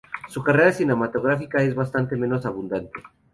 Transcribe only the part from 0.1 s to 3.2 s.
Su carrera cinematográfica es bastante menos abundante.